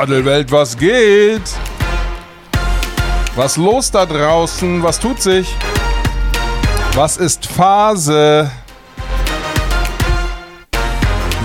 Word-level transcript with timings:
Paddelwelt, 0.00 0.50
was 0.50 0.78
geht? 0.78 1.42
Was 3.36 3.58
los 3.58 3.90
da 3.90 4.06
draußen? 4.06 4.82
Was 4.82 4.98
tut 4.98 5.20
sich? 5.20 5.54
Was 6.94 7.18
ist 7.18 7.44
Phase? 7.44 8.50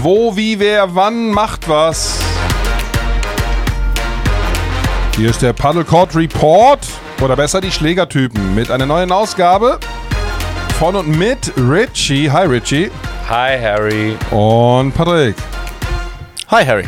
Wo, 0.02 0.38
wie, 0.38 0.58
wer, 0.58 0.96
wann 0.96 1.32
macht 1.32 1.68
was? 1.68 2.18
Hier 5.18 5.32
ist 5.32 5.42
der 5.42 5.52
Paddlecourt 5.52 6.16
Report 6.16 6.80
oder 7.20 7.36
besser 7.36 7.60
die 7.60 7.74
Schlägertypen 7.74 8.56
mit 8.56 8.72
einer 8.72 8.86
neuen 8.86 9.12
Ausgabe 9.12 9.82
von 10.80 10.96
und 10.96 11.10
mit 11.10 11.52
Richie. 11.58 12.32
Hi 12.32 12.46
Richie. 12.46 12.90
Hi 13.28 13.60
Harry. 13.60 14.18
Und 14.32 14.94
Patrick. 14.94 15.36
Hi 16.48 16.66
Harry. 16.66 16.88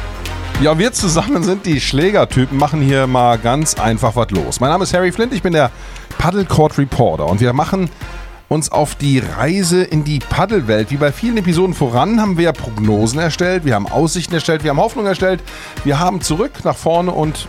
Ja, 0.59 0.79
wir 0.79 0.91
zusammen 0.91 1.43
sind 1.43 1.67
die 1.67 1.79
Schlägertypen, 1.79 2.57
machen 2.57 2.81
hier 2.81 3.05
mal 3.05 3.37
ganz 3.37 3.75
einfach 3.75 4.15
was 4.15 4.31
los. 4.31 4.59
Mein 4.59 4.71
Name 4.71 4.85
ist 4.85 4.93
Harry 4.95 5.11
Flint, 5.11 5.31
ich 5.31 5.43
bin 5.43 5.53
der 5.53 5.69
Paddlecourt 6.17 6.79
Reporter 6.79 7.27
und 7.27 7.39
wir 7.39 7.53
machen 7.53 7.91
uns 8.49 8.71
auf 8.71 8.95
die 8.95 9.19
Reise 9.19 9.83
in 9.83 10.03
die 10.03 10.17
Paddelwelt. 10.17 10.89
Wie 10.89 10.97
bei 10.97 11.11
vielen 11.11 11.37
Episoden 11.37 11.75
voran 11.75 12.19
haben 12.19 12.39
wir 12.39 12.53
Prognosen 12.53 13.19
erstellt, 13.19 13.65
wir 13.65 13.75
haben 13.75 13.85
Aussichten 13.85 14.33
erstellt, 14.33 14.63
wir 14.63 14.71
haben 14.71 14.79
Hoffnung 14.79 15.05
erstellt, 15.05 15.43
wir 15.83 15.99
haben 15.99 16.21
zurück, 16.21 16.53
nach 16.63 16.75
vorne 16.75 17.11
und 17.11 17.47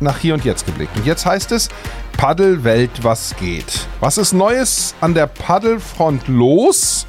nach 0.00 0.18
hier 0.18 0.34
und 0.34 0.44
jetzt 0.44 0.66
geblickt. 0.66 0.96
Und 0.96 1.06
jetzt 1.06 1.24
heißt 1.24 1.52
es 1.52 1.68
Paddelwelt, 2.16 3.04
was 3.04 3.36
geht? 3.36 3.86
Was 4.00 4.18
ist 4.18 4.32
Neues 4.32 4.96
an 5.00 5.14
der 5.14 5.28
Paddelfront 5.28 6.26
los? 6.26 7.06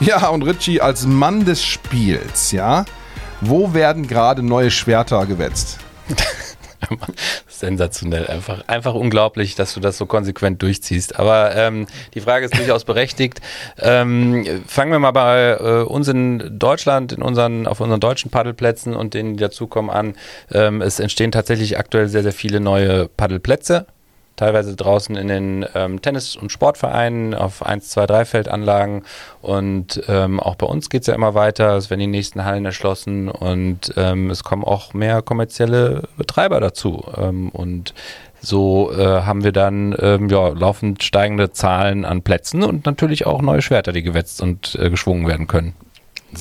Ja, 0.00 0.26
und 0.30 0.42
Richie 0.42 0.80
als 0.80 1.06
Mann 1.06 1.44
des 1.44 1.62
Spiels, 1.62 2.50
ja? 2.50 2.84
Wo 3.44 3.74
werden 3.74 4.06
gerade 4.06 4.40
neue 4.40 4.70
Schwerter 4.70 5.26
gewetzt? 5.26 5.80
Sensationell, 7.48 8.28
einfach, 8.28 8.68
einfach 8.68 8.94
unglaublich, 8.94 9.56
dass 9.56 9.74
du 9.74 9.80
das 9.80 9.98
so 9.98 10.06
konsequent 10.06 10.62
durchziehst. 10.62 11.18
Aber 11.18 11.54
ähm, 11.56 11.88
die 12.14 12.20
Frage 12.20 12.44
ist 12.44 12.56
durchaus 12.56 12.84
berechtigt. 12.84 13.40
Ähm, 13.80 14.62
fangen 14.68 14.92
wir 14.92 15.00
mal 15.00 15.10
bei 15.10 15.56
äh, 15.58 15.82
uns 15.82 16.06
in 16.06 16.56
Deutschland, 16.56 17.12
in 17.12 17.20
unseren, 17.20 17.66
auf 17.66 17.80
unseren 17.80 17.98
deutschen 17.98 18.30
Paddelplätzen 18.30 18.94
und 18.94 19.14
denen, 19.14 19.36
die 19.36 19.40
dazukommen, 19.40 19.90
an. 19.90 20.14
Ähm, 20.52 20.80
es 20.80 21.00
entstehen 21.00 21.32
tatsächlich 21.32 21.78
aktuell 21.78 22.06
sehr, 22.06 22.22
sehr 22.22 22.32
viele 22.32 22.60
neue 22.60 23.08
Paddelplätze 23.08 23.86
teilweise 24.36 24.76
draußen 24.76 25.16
in 25.16 25.28
den 25.28 25.66
ähm, 25.74 26.02
Tennis- 26.02 26.36
und 26.36 26.50
Sportvereinen 26.50 27.34
auf 27.34 27.64
1, 27.64 27.90
2, 27.90 28.06
3 28.06 28.24
Feldanlagen 28.24 29.04
und 29.40 30.02
ähm, 30.08 30.40
auch 30.40 30.56
bei 30.56 30.66
uns 30.66 30.90
geht 30.90 31.02
es 31.02 31.06
ja 31.06 31.14
immer 31.14 31.34
weiter, 31.34 31.76
es 31.76 31.90
werden 31.90 32.00
die 32.00 32.06
nächsten 32.06 32.44
Hallen 32.44 32.64
erschlossen 32.64 33.28
und 33.28 33.92
ähm, 33.96 34.30
es 34.30 34.44
kommen 34.44 34.64
auch 34.64 34.94
mehr 34.94 35.22
kommerzielle 35.22 36.02
Betreiber 36.16 36.60
dazu 36.60 37.04
ähm, 37.16 37.50
und 37.50 37.94
so 38.40 38.92
äh, 38.92 39.22
haben 39.22 39.44
wir 39.44 39.52
dann 39.52 39.94
ähm, 40.00 40.28
ja, 40.28 40.48
laufend 40.48 41.02
steigende 41.04 41.52
Zahlen 41.52 42.04
an 42.04 42.22
Plätzen 42.22 42.64
und 42.64 42.86
natürlich 42.86 43.24
auch 43.24 43.40
neue 43.40 43.62
Schwerter, 43.62 43.92
die 43.92 44.02
gewetzt 44.02 44.42
und 44.42 44.76
äh, 44.80 44.90
geschwungen 44.90 45.28
werden 45.28 45.46
können. 45.46 45.74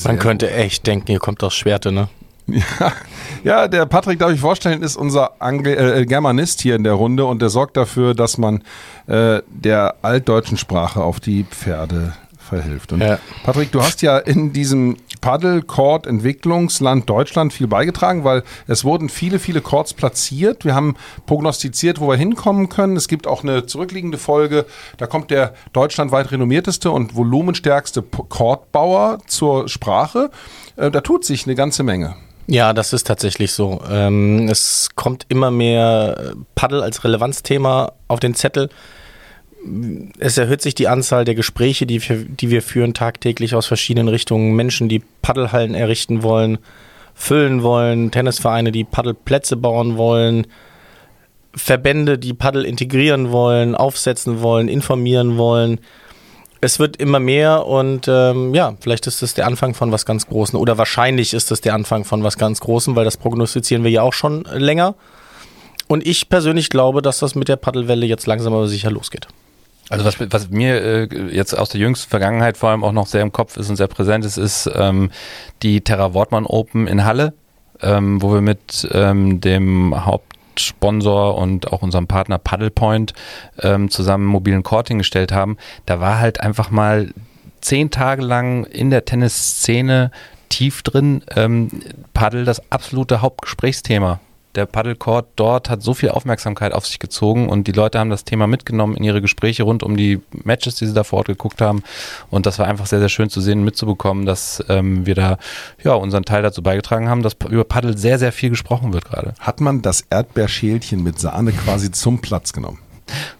Man 0.03 0.19
könnte 0.19 0.49
echt 0.51 0.87
denken, 0.87 1.07
hier 1.07 1.19
kommt 1.19 1.43
das 1.43 1.53
Schwerte, 1.53 1.91
ne? 1.91 2.07
Ja, 2.53 2.91
ja, 3.43 3.67
der 3.67 3.85
Patrick, 3.85 4.19
darf 4.19 4.31
ich 4.31 4.39
vorstellen, 4.39 4.83
ist 4.83 4.95
unser 4.95 5.31
Angl 5.39 5.67
äh, 5.67 6.05
Germanist 6.05 6.61
hier 6.61 6.75
in 6.75 6.83
der 6.83 6.93
Runde 6.93 7.25
und 7.25 7.41
der 7.41 7.49
sorgt 7.49 7.77
dafür, 7.77 8.13
dass 8.13 8.37
man 8.37 8.63
äh, 9.07 9.41
der 9.47 9.95
altdeutschen 10.01 10.57
Sprache 10.57 11.03
auf 11.03 11.19
die 11.19 11.43
Pferde 11.43 12.13
verhilft. 12.51 12.91
Und 12.91 13.01
ja. 13.01 13.17
Patrick, 13.43 13.71
du 13.71 13.81
hast 13.81 14.01
ja 14.01 14.17
in 14.17 14.51
diesem 14.51 14.97
Paddle-Court 15.21 16.05
Entwicklungsland 16.05 17.09
Deutschland 17.09 17.53
viel 17.53 17.67
beigetragen, 17.67 18.23
weil 18.23 18.43
es 18.67 18.83
wurden 18.83 19.07
viele, 19.07 19.39
viele 19.39 19.61
Courts 19.61 19.93
platziert. 19.93 20.65
Wir 20.65 20.75
haben 20.75 20.95
prognostiziert, 21.25 22.01
wo 22.01 22.09
wir 22.09 22.17
hinkommen 22.17 22.67
können. 22.67 22.97
Es 22.97 23.07
gibt 23.07 23.25
auch 23.25 23.43
eine 23.43 23.67
zurückliegende 23.67 24.17
Folge, 24.17 24.65
da 24.97 25.07
kommt 25.07 25.31
der 25.31 25.53
deutschlandweit 25.71 26.31
renommierteste 26.31 26.91
und 26.91 27.15
volumenstärkste 27.15 28.01
Courtbauer 28.01 29.19
zur 29.27 29.69
Sprache. 29.69 30.29
Äh, 30.75 30.91
da 30.91 31.01
tut 31.01 31.23
sich 31.23 31.45
eine 31.45 31.55
ganze 31.55 31.83
Menge. 31.83 32.15
Ja, 32.47 32.73
das 32.73 32.93
ist 32.93 33.07
tatsächlich 33.07 33.51
so. 33.51 33.81
Ähm, 33.89 34.47
es 34.49 34.89
kommt 34.95 35.25
immer 35.29 35.51
mehr 35.51 36.33
Paddel 36.55 36.81
als 36.81 37.03
Relevanzthema 37.03 37.93
auf 38.07 38.19
den 38.19 38.35
Zettel. 38.35 38.69
Es 40.19 40.37
erhöht 40.37 40.61
sich 40.61 40.73
die 40.73 40.87
Anzahl 40.87 41.23
der 41.23 41.35
Gespräche, 41.35 41.85
die 41.85 42.07
wir, 42.07 42.25
die 42.25 42.49
wir 42.49 42.61
führen 42.61 42.93
tagtäglich 42.93 43.53
aus 43.53 43.67
verschiedenen 43.67 44.07
Richtungen. 44.07 44.55
Menschen, 44.55 44.89
die 44.89 45.03
Paddelhallen 45.21 45.75
errichten 45.75 46.23
wollen, 46.23 46.57
füllen 47.13 47.61
wollen, 47.61 48.09
Tennisvereine, 48.09 48.71
die 48.71 48.83
Paddelplätze 48.83 49.55
bauen 49.55 49.97
wollen, 49.97 50.47
Verbände, 51.53 52.17
die 52.17 52.33
Paddel 52.33 52.65
integrieren 52.65 53.31
wollen, 53.31 53.75
aufsetzen 53.75 54.41
wollen, 54.41 54.67
informieren 54.67 55.37
wollen 55.37 55.79
es 56.61 56.77
wird 56.77 56.97
immer 56.97 57.19
mehr 57.19 57.65
und 57.65 58.07
ähm, 58.07 58.53
ja, 58.53 58.75
vielleicht 58.79 59.07
ist 59.07 59.23
es 59.23 59.33
der 59.33 59.47
Anfang 59.47 59.73
von 59.73 59.91
was 59.91 60.05
ganz 60.05 60.27
Großem 60.27 60.59
oder 60.59 60.77
wahrscheinlich 60.77 61.33
ist 61.33 61.51
es 61.51 61.61
der 61.61 61.73
Anfang 61.73 62.05
von 62.05 62.23
was 62.23 62.37
ganz 62.37 62.59
Großem, 62.61 62.95
weil 62.95 63.03
das 63.03 63.17
prognostizieren 63.17 63.83
wir 63.83 63.89
ja 63.89 64.03
auch 64.03 64.13
schon 64.13 64.43
länger. 64.43 64.95
Und 65.87 66.05
ich 66.05 66.29
persönlich 66.29 66.69
glaube, 66.69 67.01
dass 67.01 67.19
das 67.19 67.35
mit 67.35 67.49
der 67.49 67.57
Paddelwelle 67.57 68.05
jetzt 68.05 68.27
langsam 68.27 68.53
aber 68.53 68.67
sicher 68.67 68.91
losgeht. 68.91 69.27
Also 69.89 70.05
was, 70.05 70.15
was 70.31 70.49
mir 70.49 70.81
äh, 71.11 71.35
jetzt 71.35 71.53
aus 71.57 71.69
der 71.69 71.81
jüngsten 71.81 72.09
Vergangenheit 72.09 72.55
vor 72.55 72.69
allem 72.69 72.83
auch 72.83 72.93
noch 72.93 73.07
sehr 73.07 73.21
im 73.21 73.33
Kopf 73.33 73.57
ist 73.57 73.69
und 73.69 73.75
sehr 73.75 73.87
präsent 73.87 74.23
ist, 74.23 74.37
ist 74.37 74.69
ähm, 74.73 75.11
die 75.63 75.81
Terra 75.81 76.13
Wortmann 76.13 76.45
Open 76.45 76.87
in 76.87 77.03
Halle, 77.03 77.33
ähm, 77.81 78.21
wo 78.21 78.33
wir 78.33 78.41
mit 78.41 78.87
ähm, 78.91 79.41
dem 79.41 80.05
Haupt 80.05 80.31
Sponsor 80.59 81.37
und 81.37 81.71
auch 81.71 81.81
unserem 81.81 82.07
Partner 82.07 82.37
Paddlepoint 82.37 83.13
ähm, 83.59 83.89
zusammen 83.89 84.25
mobilen 84.25 84.63
Courting 84.63 84.97
gestellt 84.97 85.31
haben, 85.31 85.57
da 85.85 85.99
war 85.99 86.19
halt 86.19 86.41
einfach 86.41 86.71
mal 86.71 87.13
zehn 87.61 87.91
Tage 87.91 88.21
lang 88.21 88.65
in 88.65 88.89
der 88.89 89.05
Tennisszene 89.05 90.11
tief 90.49 90.81
drin 90.81 91.23
ähm, 91.35 91.69
Paddel 92.13 92.45
das 92.45 92.71
absolute 92.71 93.21
Hauptgesprächsthema 93.21 94.19
der 94.55 94.65
Paddlecourt 94.65 95.27
dort 95.35 95.69
hat 95.69 95.81
so 95.81 95.93
viel 95.93 96.09
Aufmerksamkeit 96.09 96.73
auf 96.73 96.85
sich 96.85 96.99
gezogen 96.99 97.49
und 97.49 97.67
die 97.67 97.71
Leute 97.71 97.99
haben 97.99 98.09
das 98.09 98.23
Thema 98.23 98.47
mitgenommen 98.47 98.95
in 98.95 99.03
ihre 99.03 99.21
Gespräche 99.21 99.63
rund 99.63 99.83
um 99.83 99.95
die 99.95 100.21
Matches, 100.43 100.75
die 100.75 100.85
sie 100.85 100.93
da 100.93 101.03
vor 101.03 101.19
Ort 101.19 101.27
geguckt 101.27 101.61
haben. 101.61 101.83
Und 102.29 102.45
das 102.45 102.59
war 102.59 102.67
einfach 102.67 102.85
sehr, 102.85 102.99
sehr 102.99 103.09
schön 103.09 103.29
zu 103.29 103.41
sehen 103.41 103.59
und 103.59 103.65
mitzubekommen, 103.65 104.25
dass 104.25 104.63
ähm, 104.69 105.05
wir 105.05 105.15
da 105.15 105.37
ja 105.83 105.93
unseren 105.93 106.25
Teil 106.25 106.43
dazu 106.43 106.61
beigetragen 106.61 107.09
haben, 107.09 107.23
dass 107.23 107.35
über 107.49 107.63
Paddel 107.63 107.97
sehr, 107.97 108.19
sehr 108.19 108.31
viel 108.31 108.49
gesprochen 108.49 108.93
wird 108.93 109.05
gerade. 109.05 109.33
Hat 109.39 109.61
man 109.61 109.81
das 109.81 110.05
Erdbeerschälchen 110.09 111.03
mit 111.03 111.19
Sahne 111.19 111.51
quasi 111.51 111.91
zum 111.91 112.19
Platz 112.19 112.53
genommen? 112.53 112.79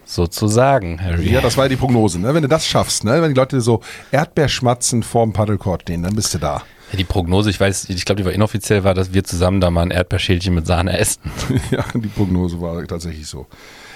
Sozusagen, 0.06 1.02
Harry. 1.02 1.32
Ja, 1.32 1.42
das 1.42 1.56
war 1.56 1.66
ja 1.66 1.70
die 1.70 1.78
Prognose, 1.78 2.20
ne? 2.20 2.34
Wenn 2.34 2.42
du 2.42 2.50
das 2.50 2.68
schaffst, 2.68 3.06
ne? 3.06 3.22
Wenn 3.22 3.34
die 3.34 3.40
Leute 3.40 3.62
so 3.62 3.82
Erdbeerschmatzen 4.12 5.04
vorm 5.04 5.32
Paddlecourt 5.32 5.84
stehen, 5.84 6.04
dann 6.04 6.16
bist 6.16 6.34
du 6.34 6.38
da. 6.38 6.64
Die 6.98 7.04
Prognose, 7.04 7.50
ich 7.50 7.60
weiß, 7.60 7.90
ich 7.90 8.06
glaube, 8.06 8.22
die 8.22 8.26
war 8.26 8.34
inoffiziell, 8.34 8.84
war, 8.84 8.94
dass 8.94 9.14
wir 9.14 9.24
zusammen 9.24 9.62
da 9.62 9.72
mal 9.72 9.84
ein 9.84 9.92
Erdbeerschälchen 9.92 10.54
mit 10.54 10.68
Sahne 10.68 10.98
essen. 10.98 11.22
ja, 11.72 11.86
die 11.94 12.08
Prognose 12.08 12.60
war 12.60 12.86
tatsächlich 12.86 13.28
so. 13.28 13.48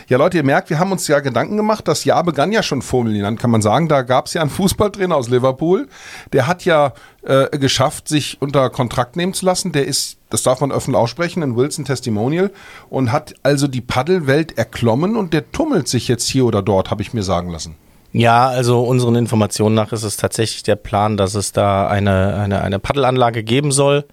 Ja, 0.08 0.20
Leute, 0.20 0.38
ihr 0.38 0.44
merkt, 0.44 0.70
wir 0.70 0.78
haben 0.78 0.92
uns 0.92 1.08
ja 1.08 1.20
Gedanken 1.20 1.58
gemacht. 1.58 1.88
Das 1.88 2.06
Jahr 2.06 2.24
begann 2.24 2.52
ja 2.52 2.62
schon 2.62 2.84
fulminant, 2.84 3.40
kann 3.40 3.50
man 3.50 3.64
sagen. 3.64 3.90
Da 3.90 4.04
gab 4.04 4.28
es 4.28 4.36
ja 4.36 4.42
einen 4.42 4.52
Fußballtrainer 4.52 5.16
aus 5.16 5.30
Liverpool. 5.30 5.88
Der 6.32 6.46
hat 6.46 6.64
ja 6.64 6.94
äh, 7.24 7.58
geschafft, 7.58 8.08
sich 8.08 8.38
unter 8.40 8.70
Kontrakt 8.70 9.16
nehmen 9.16 9.34
zu 9.34 9.48
lassen. 9.48 9.72
Der 9.72 9.88
ist, 9.88 10.18
das 10.30 10.44
darf 10.44 10.62
man 10.62 10.72
öffentlich 10.72 11.02
aussprechen, 11.02 11.42
ein 11.42 11.56
Wilson 11.56 11.86
Testimonial 11.86 12.52
und 12.90 13.12
hat 13.12 13.34
also 13.42 13.68
die 13.68 13.82
Paddelwelt 13.82 14.60
erklommen 14.60 15.16
und 15.16 15.34
der 15.34 15.52
tummelt 15.52 15.88
sich 15.88 16.08
jetzt 16.08 16.28
hier 16.28 16.46
oder 16.46 16.62
dort, 16.62 16.92
habe 16.92 17.02
ich 17.02 17.14
mir 17.14 17.24
sagen 17.24 17.50
lassen. 17.50 17.76
Ja, 18.18 18.48
also 18.48 18.82
unseren 18.82 19.16
Informationen 19.16 19.76
nach 19.76 19.92
ist 19.92 20.04
es 20.04 20.16
tatsächlich 20.16 20.64
der 20.64 20.78
Plan, 20.78 21.18
dass 21.18 21.36
es 21.36 21.52
da 21.52 21.86
eine, 21.88 22.36
eine, 22.38 22.62
eine 22.62 22.80
Paddelanlage 22.80 23.44
geben 23.44 23.74
soll. 23.74 24.06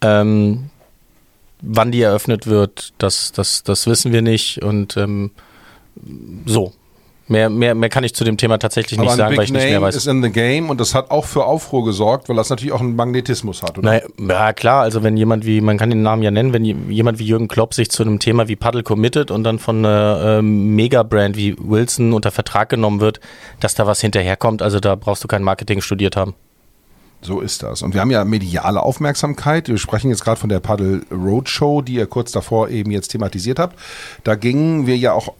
Ähm, 0.00 0.70
wann 1.60 1.92
die 1.92 2.00
eröffnet 2.00 2.46
wird, 2.46 2.94
das, 2.96 3.32
das, 3.32 3.62
das 3.62 3.86
wissen 3.86 4.10
wir 4.10 4.22
nicht. 4.22 4.62
Und 4.62 4.96
ähm, 4.96 5.32
so, 6.46 6.72
Mehr, 7.28 7.50
mehr, 7.50 7.74
mehr 7.74 7.88
kann 7.88 8.04
ich 8.04 8.14
zu 8.14 8.22
dem 8.22 8.36
Thema 8.36 8.58
tatsächlich 8.58 9.00
nicht 9.00 9.10
sagen, 9.10 9.36
weil 9.36 9.44
ich 9.44 9.52
nicht 9.52 9.64
mehr 9.64 9.82
weiß. 9.82 9.96
ist 9.96 10.06
in 10.06 10.22
the 10.22 10.30
game 10.30 10.70
und 10.70 10.80
das 10.80 10.94
hat 10.94 11.10
auch 11.10 11.24
für 11.24 11.44
Aufruhr 11.44 11.84
gesorgt, 11.84 12.28
weil 12.28 12.36
das 12.36 12.50
natürlich 12.50 12.72
auch 12.72 12.80
einen 12.80 12.94
Magnetismus 12.94 13.64
hat, 13.64 13.78
oder? 13.78 13.86
Naja, 13.86 14.02
ja, 14.28 14.52
klar, 14.52 14.82
also 14.82 15.02
wenn 15.02 15.16
jemand 15.16 15.44
wie, 15.44 15.60
man 15.60 15.76
kann 15.76 15.90
den 15.90 16.02
Namen 16.02 16.22
ja 16.22 16.30
nennen, 16.30 16.52
wenn 16.52 16.64
jemand 16.64 17.18
wie 17.18 17.24
Jürgen 17.24 17.48
Klopp 17.48 17.74
sich 17.74 17.90
zu 17.90 18.04
einem 18.04 18.20
Thema 18.20 18.46
wie 18.46 18.54
Paddle 18.54 18.84
committet 18.84 19.32
und 19.32 19.42
dann 19.42 19.58
von 19.58 19.78
einer 19.78 20.38
ähm, 20.38 20.76
Mega-Brand 20.76 21.36
wie 21.36 21.56
Wilson 21.58 22.12
unter 22.12 22.30
Vertrag 22.30 22.68
genommen 22.68 23.00
wird, 23.00 23.18
dass 23.58 23.74
da 23.74 23.88
was 23.88 24.00
hinterherkommt, 24.00 24.62
also 24.62 24.78
da 24.78 24.94
brauchst 24.94 25.24
du 25.24 25.28
kein 25.28 25.42
Marketing 25.42 25.80
studiert 25.80 26.14
haben. 26.14 26.34
So 27.26 27.40
ist 27.40 27.64
das. 27.64 27.82
Und 27.82 27.92
wir 27.92 28.00
haben 28.00 28.12
ja 28.12 28.24
mediale 28.24 28.80
Aufmerksamkeit. 28.80 29.66
Wir 29.66 29.78
sprechen 29.78 30.10
jetzt 30.10 30.22
gerade 30.22 30.38
von 30.38 30.48
der 30.48 30.60
Paddle 30.60 31.02
Roadshow, 31.10 31.82
die 31.82 31.94
ihr 31.94 32.06
kurz 32.06 32.30
davor 32.30 32.68
eben 32.68 32.92
jetzt 32.92 33.08
thematisiert 33.08 33.58
habt. 33.58 33.76
Da 34.22 34.36
gingen 34.36 34.86
wir 34.86 34.96
ja 34.96 35.12
auch 35.12 35.34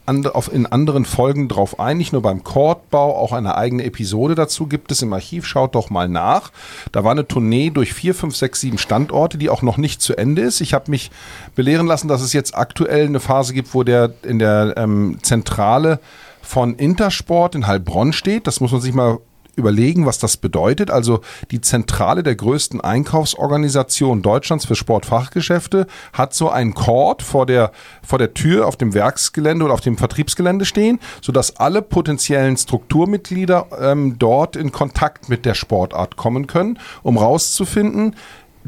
in 0.50 0.66
anderen 0.66 1.04
Folgen 1.04 1.46
drauf 1.46 1.78
ein, 1.78 1.98
nicht 1.98 2.12
nur 2.12 2.22
beim 2.22 2.42
Chordbau, 2.42 3.16
auch 3.16 3.32
eine 3.32 3.56
eigene 3.56 3.84
Episode 3.84 4.34
dazu 4.34 4.66
gibt 4.66 4.90
es 4.90 5.02
im 5.02 5.12
Archiv. 5.12 5.46
Schaut 5.46 5.76
doch 5.76 5.88
mal 5.88 6.08
nach. 6.08 6.50
Da 6.90 7.04
war 7.04 7.12
eine 7.12 7.28
Tournee 7.28 7.70
durch 7.70 7.94
vier, 7.94 8.16
fünf, 8.16 8.34
sechs, 8.34 8.60
sieben 8.60 8.78
Standorte, 8.78 9.38
die 9.38 9.48
auch 9.48 9.62
noch 9.62 9.76
nicht 9.76 10.02
zu 10.02 10.18
Ende 10.18 10.42
ist. 10.42 10.60
Ich 10.60 10.74
habe 10.74 10.90
mich 10.90 11.12
belehren 11.54 11.86
lassen, 11.86 12.08
dass 12.08 12.20
es 12.20 12.32
jetzt 12.32 12.56
aktuell 12.56 13.06
eine 13.06 13.20
Phase 13.20 13.54
gibt, 13.54 13.74
wo 13.74 13.84
der 13.84 14.12
in 14.24 14.40
der 14.40 14.74
ähm, 14.76 15.18
Zentrale 15.22 16.00
von 16.42 16.74
Intersport 16.74 17.54
in 17.54 17.68
Heilbronn 17.68 18.12
steht. 18.12 18.48
Das 18.48 18.60
muss 18.60 18.72
man 18.72 18.80
sich 18.80 18.92
mal 18.92 19.18
überlegen, 19.56 20.06
was 20.06 20.18
das 20.18 20.36
bedeutet. 20.36 20.90
Also 20.90 21.20
die 21.50 21.60
Zentrale 21.60 22.22
der 22.22 22.36
größten 22.36 22.80
Einkaufsorganisation 22.80 24.22
Deutschlands 24.22 24.66
für 24.66 24.74
Sportfachgeschäfte 24.74 25.86
hat 26.12 26.34
so 26.34 26.50
ein 26.50 26.74
Court 26.74 27.22
vor 27.22 27.46
der, 27.46 27.72
vor 28.02 28.18
der 28.18 28.34
Tür 28.34 28.66
auf 28.66 28.76
dem 28.76 28.94
Werksgelände 28.94 29.64
oder 29.64 29.74
auf 29.74 29.80
dem 29.80 29.96
Vertriebsgelände 29.96 30.64
stehen, 30.64 31.00
sodass 31.20 31.56
alle 31.56 31.82
potenziellen 31.82 32.56
Strukturmitglieder 32.56 33.66
ähm, 33.80 34.18
dort 34.18 34.56
in 34.56 34.72
Kontakt 34.72 35.28
mit 35.28 35.44
der 35.44 35.54
Sportart 35.54 36.16
kommen 36.16 36.46
können, 36.46 36.78
um 37.02 37.16
rauszufinden, 37.16 38.14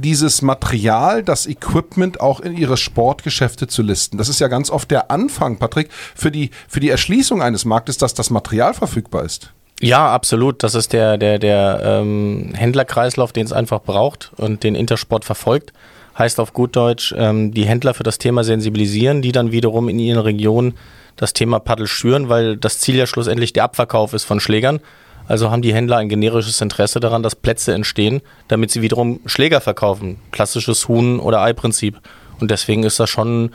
dieses 0.01 0.43
Material, 0.43 1.23
das 1.23 1.47
Equipment 1.47 2.21
auch 2.21 2.41
in 2.41 2.57
ihre 2.57 2.77
Sportgeschäfte 2.77 3.67
zu 3.67 3.83
listen. 3.83 4.17
Das 4.17 4.29
ist 4.29 4.41
ja 4.41 4.49
ganz 4.49 4.71
oft 4.71 4.91
der 4.91 5.11
Anfang, 5.11 5.59
Patrick, 5.59 5.91
für 6.15 6.31
die, 6.31 6.51
für 6.69 6.81
die 6.81 6.89
Erschließung 6.89 7.43
eines 7.43 7.65
Marktes, 7.65 7.99
dass 7.99 8.15
das 8.15 8.31
Material 8.31 8.75
verfügbar 8.75 9.25
ist. 9.25 9.53
Ja, 9.81 10.13
absolut. 10.13 10.63
Das 10.63 10.75
ist 10.75 10.93
der, 10.93 11.19
der, 11.19 11.39
der 11.39 11.81
ähm, 11.85 12.53
Händlerkreislauf, 12.55 13.33
den 13.33 13.47
es 13.47 13.53
einfach 13.53 13.81
braucht 13.81 14.33
und 14.37 14.65
den 14.65 14.75
Intersport 14.75 15.25
verfolgt. 15.25 15.73
Heißt 16.19 16.41
auf 16.41 16.53
gut 16.53 16.75
Deutsch, 16.75 17.15
ähm, 17.17 17.53
die 17.55 17.65
Händler 17.65 17.95
für 17.95 18.03
das 18.03 18.19
Thema 18.19 18.43
sensibilisieren, 18.43 19.23
die 19.23 19.31
dann 19.31 19.53
wiederum 19.53 19.89
in 19.89 20.01
ihren 20.01 20.19
Regionen 20.19 20.75
das 21.15 21.33
Thema 21.33 21.61
Paddel 21.61 21.87
schüren, 21.87 22.29
weil 22.29 22.57
das 22.57 22.81
Ziel 22.81 22.97
ja 22.97 23.07
schlussendlich 23.07 23.53
der 23.53 23.65
Abverkauf 23.65 24.15
ist 24.15 24.25
von 24.25 24.41
Schlägern. 24.41 24.81
Also 25.29 25.51
haben 25.51 25.63
die 25.63 25.75
Händler 25.75 25.99
ein 25.99 26.09
generisches 26.09 26.61
Interesse 26.61 27.01
daran, 27.01 27.23
dass 27.23 27.37
Plätze 27.37 27.75
entstehen, 27.75 28.23
damit 28.49 28.71
sie 28.71 28.83
wiederum 28.83 29.21
Schläger 29.27 29.61
verkaufen. 29.61 30.19
Klassisches 30.33 30.89
Huhn- 30.89 31.21
oder 31.21 31.43
Ei-Prinzip. 31.43 32.01
Und 32.41 32.51
deswegen 32.51 32.83
ist 32.83 32.99
das 32.99 33.11
schon 33.11 33.51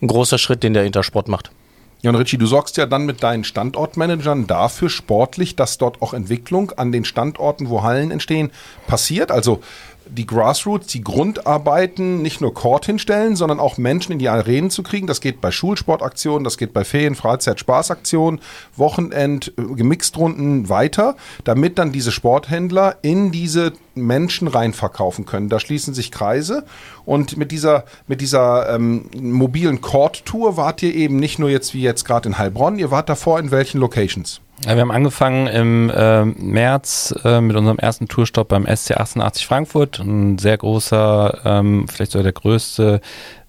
ein 0.00 0.08
großer 0.08 0.38
Schritt, 0.38 0.62
den 0.62 0.74
der 0.74 0.84
Intersport 0.84 1.28
macht. 1.28 1.50
Ja, 2.00 2.10
und 2.10 2.16
Richie, 2.16 2.38
du 2.38 2.46
sorgst 2.46 2.76
ja 2.76 2.86
dann 2.86 3.06
mit 3.06 3.24
deinen 3.24 3.42
Standortmanagern 3.42 4.46
dafür 4.46 4.88
sportlich, 4.88 5.56
dass 5.56 5.78
dort 5.78 6.00
auch 6.00 6.14
Entwicklung 6.14 6.70
an 6.76 6.92
den 6.92 7.04
Standorten, 7.04 7.68
wo 7.70 7.82
Hallen 7.82 8.12
entstehen, 8.12 8.50
passiert. 8.86 9.32
Also 9.32 9.60
die 10.10 10.26
Grassroots, 10.26 10.86
die 10.88 11.02
Grundarbeiten 11.02 12.22
nicht 12.22 12.40
nur 12.40 12.54
Court 12.54 12.86
hinstellen, 12.86 13.36
sondern 13.36 13.60
auch 13.60 13.78
Menschen 13.78 14.12
in 14.12 14.18
die 14.18 14.28
Arenen 14.28 14.70
zu 14.70 14.82
kriegen. 14.82 15.06
Das 15.06 15.20
geht 15.20 15.40
bei 15.40 15.50
Schulsportaktionen, 15.50 16.44
das 16.44 16.58
geht 16.58 16.72
bei 16.72 16.84
Ferien, 16.84 17.14
Freizeit, 17.14 17.60
Spaßaktionen, 17.60 18.40
Wochenend, 18.76 19.52
äh, 19.56 19.62
Gemixtrunden 19.74 20.68
weiter, 20.68 21.16
damit 21.44 21.78
dann 21.78 21.92
diese 21.92 22.12
Sporthändler 22.12 22.96
in 23.02 23.30
diese 23.32 23.72
Menschen 23.94 24.48
reinverkaufen 24.48 25.26
können. 25.26 25.48
Da 25.48 25.60
schließen 25.60 25.94
sich 25.94 26.10
Kreise 26.10 26.64
und 27.04 27.36
mit 27.36 27.52
dieser, 27.52 27.84
mit 28.06 28.20
dieser 28.20 28.74
ähm, 28.74 29.10
mobilen 29.18 29.80
Court-Tour 29.80 30.56
wart 30.56 30.82
ihr 30.82 30.94
eben 30.94 31.16
nicht 31.16 31.38
nur 31.38 31.50
jetzt 31.50 31.74
wie 31.74 31.82
jetzt 31.82 32.04
gerade 32.04 32.28
in 32.28 32.38
Heilbronn, 32.38 32.78
ihr 32.78 32.90
wart 32.90 33.08
davor 33.08 33.38
in 33.38 33.50
welchen 33.50 33.80
Locations? 33.80 34.40
Ja, 34.66 34.74
wir 34.74 34.80
haben 34.80 34.90
angefangen 34.90 35.46
im 35.46 35.90
äh, 35.90 36.24
März 36.24 37.14
äh, 37.24 37.40
mit 37.40 37.54
unserem 37.56 37.78
ersten 37.78 38.08
Tourstopp 38.08 38.48
beim 38.48 38.66
SC 38.66 38.96
88 38.96 39.46
Frankfurt, 39.46 40.00
ein 40.00 40.36
sehr 40.38 40.58
großer, 40.58 41.40
ähm, 41.44 41.86
vielleicht 41.86 42.12
sogar 42.12 42.24
der 42.24 42.32
größte 42.32 43.00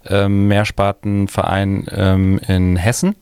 ähm, 0.07 0.47
Mehrspartenverein 0.47 1.87
ähm, 1.91 2.39
in 2.47 2.75
Hessen 2.75 3.15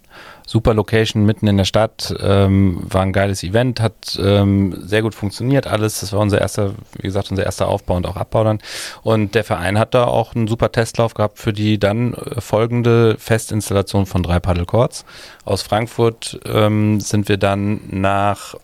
super 0.47 0.73
Location 0.73 1.25
mitten 1.25 1.45
in 1.45 1.57
der 1.57 1.65
Stadt, 1.65 2.15
ähm, 2.19 2.79
war 2.81 3.03
ein 3.03 3.11
geiles 3.11 3.43
Event, 3.43 3.81
hat 3.81 4.17
ähm, 4.19 4.73
sehr 4.81 5.01
gut 5.01 5.13
funktioniert 5.13 5.67
alles. 5.67 5.99
Das 5.99 6.13
war 6.13 6.21
unser 6.21 6.39
erster, 6.39 6.73
wie 6.93 7.03
gesagt, 7.03 7.29
unser 7.29 7.43
erster 7.43 7.67
Aufbau 7.67 7.97
und 7.97 8.07
auch 8.07 8.15
Abbau 8.15 8.45
dann. 8.45 8.59
Und 9.03 9.35
der 9.35 9.43
Verein 9.43 9.77
hat 9.77 9.93
da 9.93 10.05
auch 10.05 10.33
einen 10.33 10.47
super 10.47 10.71
Testlauf 10.71 11.13
gehabt 11.13 11.37
für 11.37 11.53
die 11.53 11.77
dann 11.77 12.13
äh, 12.13 12.41
folgende 12.41 13.17
Festinstallation 13.19 14.05
von 14.05 14.23
drei 14.23 14.39
Paddlecourts. 14.39 15.05
Aus 15.43 15.61
Frankfurt 15.61 16.39
ähm, 16.45 17.01
sind 17.01 17.27
wir 17.27 17.37
dann 17.37 17.81
nach, 17.89 18.55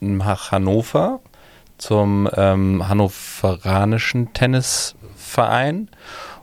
nach 0.00 0.52
Hannover 0.52 1.20
zum 1.78 2.28
ähm, 2.36 2.86
hannoveranischen 2.86 4.34
Tennisverein 4.34 5.88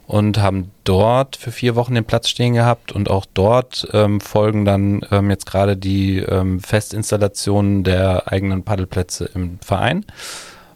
und 0.06 0.38
haben 0.38 0.70
dort 0.84 1.36
für 1.36 1.52
vier 1.52 1.76
Wochen 1.76 1.94
den 1.94 2.04
Platz 2.04 2.28
stehen 2.28 2.54
gehabt 2.54 2.92
und 2.92 3.10
auch 3.10 3.24
dort 3.34 3.88
ähm, 3.92 4.20
folgen 4.20 4.64
dann 4.64 5.00
ähm, 5.10 5.30
jetzt 5.30 5.46
gerade 5.46 5.76
die 5.76 6.18
ähm, 6.18 6.60
Festinstallationen 6.60 7.84
der 7.84 8.30
eigenen 8.30 8.62
Paddelplätze 8.62 9.30
im 9.34 9.58
Verein. 9.60 10.04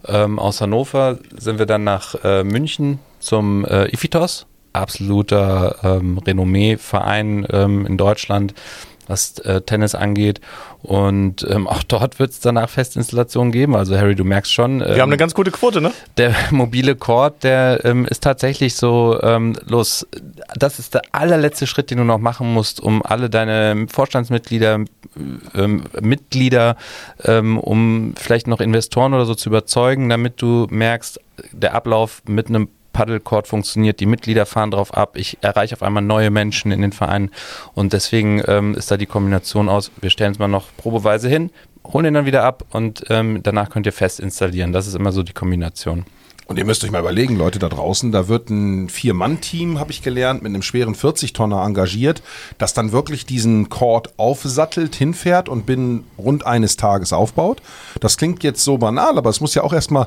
Ähm, 0.07 0.39
aus 0.39 0.61
Hannover 0.61 1.19
sind 1.37 1.59
wir 1.59 1.67
dann 1.67 1.85
nach 1.85 2.15
äh, 2.23 2.45
München 2.45 3.01
zum 3.19 3.65
äh, 3.65 3.87
Ifitos, 3.93 4.47
absoluter 4.73 5.77
ähm, 5.83 6.19
Renommee-Verein 6.19 7.47
ähm, 7.51 7.87
in 7.87 7.97
Deutschland, 7.97 8.55
was 9.07 9.39
äh, 9.41 9.61
Tennis 9.63 9.95
angeht. 9.95 10.41
Und 10.83 11.47
ähm, 11.51 11.67
auch 11.67 11.83
dort 11.83 12.19
wird 12.19 12.31
es 12.31 12.41
danach 12.41 12.69
Festinstallationen 12.69 13.51
geben. 13.51 13.75
Also 13.75 13.97
Harry, 13.97 14.15
du 14.15 14.25
merkst 14.25 14.53
schon. 14.53 14.81
Ähm, 14.81 14.95
Wir 14.95 15.03
haben 15.03 15.09
eine 15.09 15.17
ganz 15.17 15.35
gute 15.35 15.51
Quote, 15.51 15.81
ne? 15.81 15.93
Der 16.17 16.35
mobile 16.51 16.95
Chord, 16.95 17.43
der 17.43 17.85
ähm, 17.85 18.05
ist 18.05 18.23
tatsächlich 18.23 18.77
so 18.77 19.19
ähm, 19.23 19.55
los. 19.67 20.07
Das 20.55 20.79
ist 20.79 20.95
der 20.95 21.03
allerletzte 21.13 21.67
Schritt, 21.67 21.91
den 21.91 21.99
du 21.99 22.05
noch 22.05 22.19
machen 22.19 22.53
musst, 22.53 22.81
um 22.81 23.03
alle 23.03 23.29
deine 23.29 23.87
Vorstandsmitglieder, 23.89 24.85
ähm, 25.55 25.85
Mitglieder, 26.01 26.77
ähm, 27.25 27.59
um 27.59 28.15
vielleicht 28.17 28.47
noch 28.47 28.61
Investoren 28.61 29.13
oder 29.15 29.27
so 29.27 29.35
zu 29.35 29.49
überzeugen, 29.49 30.09
damit 30.09 30.41
du 30.41 30.67
merkst, 30.71 31.21
der 31.53 31.75
Ablauf 31.75 32.23
mit 32.27 32.49
einem 32.49 32.69
Paddlecourt 32.97 33.47
funktioniert, 33.47 34.01
die 34.01 34.07
Mitglieder 34.07 34.47
fahren 34.47 34.71
drauf 34.71 34.95
ab, 34.95 35.19
ich 35.19 35.37
erreiche 35.43 35.75
auf 35.75 35.83
einmal 35.83 36.03
neue 36.03 36.31
Menschen 36.31 36.73
in 36.73 36.81
den 36.81 36.93
Vereinen 36.93 37.31
und 37.75 37.93
deswegen 37.93 38.43
ähm, 38.49 38.75
ist 38.75 38.91
da 38.91 38.97
die 38.97 39.05
Kombination 39.05 39.69
aus, 39.69 39.91
wir 40.01 40.09
stellen 40.09 40.33
es 40.33 40.39
mal 40.39 40.49
noch 40.49 40.69
probeweise 40.79 41.29
hin, 41.29 41.51
holen 41.87 42.07
ihn 42.07 42.15
dann 42.15 42.25
wieder 42.25 42.43
ab 42.43 42.65
und 42.71 43.05
ähm, 43.11 43.41
danach 43.43 43.69
könnt 43.69 43.85
ihr 43.85 43.93
fest 43.93 44.19
installieren. 44.19 44.73
Das 44.73 44.87
ist 44.87 44.95
immer 44.95 45.13
so 45.13 45.23
die 45.23 45.35
Kombination. 45.35 46.07
Und 46.47 46.59
ihr 46.59 46.65
müsst 46.65 46.85
euch 46.85 46.91
mal 46.91 47.01
überlegen, 47.01 47.37
Leute 47.37 47.59
da 47.59 47.69
draußen, 47.69 48.13
da 48.13 48.29
wird 48.29 48.49
ein 48.49 48.89
Vier-Mann-Team, 48.89 49.79
habe 49.79 49.91
ich 49.91 50.01
gelernt, 50.01 50.43
mit 50.43 50.51
einem 50.51 50.63
schweren 50.63 50.95
40-Tonner 50.95 51.63
engagiert, 51.63 52.23
das 52.57 52.73
dann 52.73 52.93
wirklich 52.93 53.27
diesen 53.27 53.69
Chord 53.69 54.15
aufsattelt, 54.17 54.95
hinfährt 54.95 55.51
und 55.51 55.67
binnen 55.67 56.05
rund 56.17 56.47
eines 56.47 56.77
Tages 56.77 57.13
aufbaut. 57.13 57.61
Das 58.01 58.17
klingt 58.17 58.43
jetzt 58.43 58.65
so 58.65 58.79
banal, 58.79 59.19
aber 59.19 59.29
es 59.29 59.41
muss 59.41 59.55
ja 59.55 59.65
auch 59.65 59.73
erstmal 59.75 60.07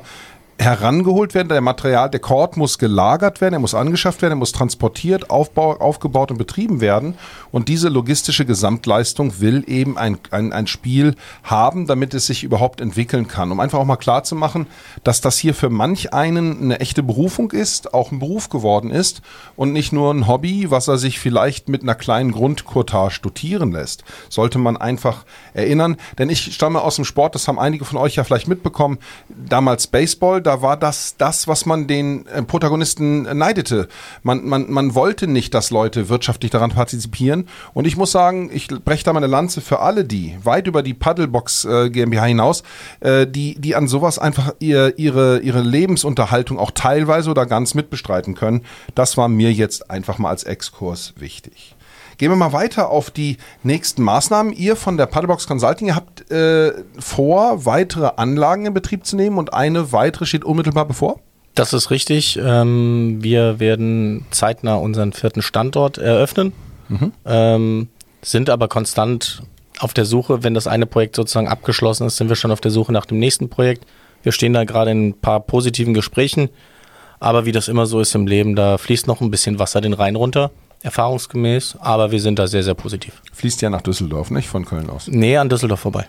herangeholt 0.60 1.34
werden. 1.34 1.48
Der 1.48 1.60
Material, 1.60 2.10
der 2.10 2.20
Cord 2.20 2.56
muss 2.56 2.78
gelagert 2.78 3.40
werden, 3.40 3.54
er 3.54 3.60
muss 3.60 3.74
angeschafft 3.74 4.20
werden, 4.20 4.34
er 4.34 4.36
muss 4.36 4.52
transportiert, 4.52 5.30
aufbau, 5.30 5.76
aufgebaut 5.78 6.30
und 6.30 6.36
betrieben 6.36 6.80
werden. 6.80 7.14
Und 7.50 7.68
diese 7.68 7.88
logistische 7.88 8.44
Gesamtleistung 8.44 9.40
will 9.40 9.64
eben 9.66 9.96
ein, 9.96 10.18
ein, 10.30 10.52
ein 10.52 10.66
Spiel 10.66 11.14
haben, 11.42 11.86
damit 11.86 12.12
es 12.14 12.26
sich 12.26 12.44
überhaupt 12.44 12.80
entwickeln 12.80 13.26
kann. 13.26 13.50
Um 13.50 13.60
einfach 13.60 13.78
auch 13.78 13.86
mal 13.86 13.96
klar 13.96 14.22
zu 14.22 14.36
machen, 14.36 14.66
dass 15.02 15.20
das 15.20 15.38
hier 15.38 15.54
für 15.54 15.70
manch 15.70 16.12
einen 16.12 16.62
eine 16.62 16.80
echte 16.80 17.02
Berufung 17.02 17.50
ist, 17.52 17.94
auch 17.94 18.12
ein 18.12 18.18
Beruf 18.18 18.50
geworden 18.50 18.90
ist 18.90 19.22
und 19.56 19.72
nicht 19.72 19.92
nur 19.92 20.12
ein 20.12 20.28
Hobby, 20.28 20.70
was 20.70 20.88
er 20.88 20.98
sich 20.98 21.18
vielleicht 21.18 21.68
mit 21.68 21.82
einer 21.82 21.94
kleinen 21.94 22.32
Grundcourtage 22.32 23.20
dotieren 23.22 23.72
lässt. 23.72 24.04
Sollte 24.28 24.58
man 24.58 24.76
einfach 24.76 25.24
erinnern. 25.54 25.96
Denn 26.18 26.28
ich 26.28 26.54
stamme 26.54 26.82
aus 26.82 26.96
dem 26.96 27.04
Sport, 27.04 27.34
das 27.34 27.48
haben 27.48 27.58
einige 27.58 27.84
von 27.84 27.98
euch 27.98 28.16
ja 28.16 28.24
vielleicht 28.24 28.48
mitbekommen, 28.48 28.98
damals 29.28 29.86
Baseball, 29.86 30.42
da 30.50 30.62
war 30.62 30.76
das 30.76 31.16
das, 31.16 31.46
was 31.46 31.64
man 31.64 31.86
den 31.86 32.26
äh, 32.26 32.42
Protagonisten 32.42 33.22
neidete. 33.38 33.86
Man, 34.24 34.44
man, 34.48 34.68
man 34.68 34.96
wollte 34.96 35.28
nicht, 35.28 35.54
dass 35.54 35.70
Leute 35.70 36.08
wirtschaftlich 36.08 36.50
daran 36.50 36.72
partizipieren. 36.72 37.46
Und 37.72 37.86
ich 37.86 37.96
muss 37.96 38.10
sagen, 38.10 38.50
ich 38.52 38.66
breche 38.66 39.04
da 39.04 39.12
meine 39.12 39.28
Lanze 39.28 39.60
für 39.60 39.78
alle 39.78 40.04
die, 40.04 40.36
weit 40.42 40.66
über 40.66 40.82
die 40.82 40.92
Paddlebox 40.92 41.66
äh, 41.66 41.90
GmbH 41.90 42.24
hinaus, 42.24 42.64
äh, 42.98 43.28
die, 43.28 43.60
die 43.60 43.76
an 43.76 43.86
sowas 43.86 44.18
einfach 44.18 44.52
ihr, 44.58 44.98
ihre, 44.98 45.38
ihre 45.38 45.60
Lebensunterhaltung 45.60 46.58
auch 46.58 46.72
teilweise 46.72 47.30
oder 47.30 47.46
ganz 47.46 47.74
mitbestreiten 47.74 48.34
können. 48.34 48.62
Das 48.96 49.16
war 49.16 49.28
mir 49.28 49.52
jetzt 49.52 49.88
einfach 49.88 50.18
mal 50.18 50.30
als 50.30 50.42
Exkurs 50.42 51.14
wichtig. 51.16 51.76
Gehen 52.20 52.30
wir 52.30 52.36
mal 52.36 52.52
weiter 52.52 52.90
auf 52.90 53.10
die 53.10 53.38
nächsten 53.62 54.02
Maßnahmen. 54.02 54.52
Ihr 54.52 54.76
von 54.76 54.98
der 54.98 55.06
Paddlebox 55.06 55.46
Consulting, 55.46 55.86
ihr 55.86 55.96
habt 55.96 56.30
äh, 56.30 56.70
vor, 56.98 57.64
weitere 57.64 58.10
Anlagen 58.16 58.66
in 58.66 58.74
Betrieb 58.74 59.06
zu 59.06 59.16
nehmen 59.16 59.38
und 59.38 59.54
eine 59.54 59.90
weitere 59.92 60.26
steht 60.26 60.44
unmittelbar 60.44 60.84
bevor? 60.84 61.20
Das 61.54 61.72
ist 61.72 61.90
richtig. 61.90 62.38
Ähm, 62.38 63.22
wir 63.22 63.58
werden 63.58 64.26
zeitnah 64.32 64.74
unseren 64.74 65.14
vierten 65.14 65.40
Standort 65.40 65.96
eröffnen, 65.96 66.52
mhm. 66.90 67.12
ähm, 67.24 67.88
sind 68.20 68.50
aber 68.50 68.68
konstant 68.68 69.42
auf 69.78 69.94
der 69.94 70.04
Suche. 70.04 70.42
Wenn 70.42 70.52
das 70.52 70.66
eine 70.66 70.84
Projekt 70.84 71.16
sozusagen 71.16 71.48
abgeschlossen 71.48 72.06
ist, 72.06 72.18
sind 72.18 72.28
wir 72.28 72.36
schon 72.36 72.52
auf 72.52 72.60
der 72.60 72.70
Suche 72.70 72.92
nach 72.92 73.06
dem 73.06 73.18
nächsten 73.18 73.48
Projekt. 73.48 73.86
Wir 74.22 74.32
stehen 74.32 74.52
da 74.52 74.64
gerade 74.64 74.90
in 74.90 75.08
ein 75.08 75.14
paar 75.14 75.40
positiven 75.40 75.94
Gesprächen. 75.94 76.50
Aber 77.18 77.46
wie 77.46 77.52
das 77.52 77.68
immer 77.68 77.86
so 77.86 77.98
ist 77.98 78.14
im 78.14 78.26
Leben, 78.26 78.56
da 78.56 78.76
fließt 78.76 79.06
noch 79.06 79.22
ein 79.22 79.30
bisschen 79.30 79.58
Wasser 79.58 79.80
den 79.80 79.94
Rhein 79.94 80.16
runter, 80.16 80.50
erfahrungsgemäß. 80.82 81.76
Aber 81.80 82.10
wir 82.10 82.20
sind 82.20 82.38
da 82.38 82.46
sehr, 82.46 82.62
sehr 82.62 82.74
positiv. 82.74 83.22
Fließt 83.32 83.62
ja 83.62 83.70
nach 83.70 83.82
Düsseldorf, 83.82 84.30
nicht 84.30 84.48
von 84.48 84.64
Köln 84.64 84.90
aus. 84.90 85.08
Nee, 85.08 85.36
an 85.36 85.48
Düsseldorf 85.48 85.80
vorbei. 85.80 86.06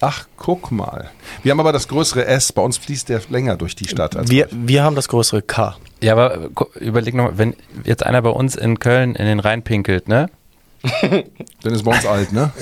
Ach, 0.00 0.26
guck 0.36 0.70
mal. 0.70 1.10
Wir 1.42 1.50
haben 1.50 1.60
aber 1.60 1.72
das 1.72 1.88
größere 1.88 2.24
S. 2.26 2.52
Bei 2.52 2.62
uns 2.62 2.78
fließt 2.78 3.08
der 3.08 3.20
länger 3.30 3.56
durch 3.56 3.74
die 3.74 3.88
Stadt. 3.88 4.16
Als 4.16 4.30
Wir, 4.30 4.48
wir 4.52 4.84
haben 4.84 4.94
das 4.94 5.08
größere 5.08 5.42
K. 5.42 5.76
Ja, 6.00 6.12
aber 6.12 6.50
überleg 6.78 7.14
nochmal, 7.14 7.36
wenn 7.38 7.56
jetzt 7.84 8.06
einer 8.06 8.22
bei 8.22 8.30
uns 8.30 8.54
in 8.54 8.78
Köln 8.78 9.16
in 9.16 9.26
den 9.26 9.40
Rhein 9.40 9.62
pinkelt, 9.62 10.06
ne? 10.06 10.30
Dann 11.62 11.72
ist 11.72 11.82
bei 11.82 11.90
uns 11.96 12.06
alt, 12.06 12.32
ne? 12.32 12.52